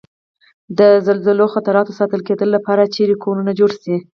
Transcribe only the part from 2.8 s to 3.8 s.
چېرې کورنه جوړ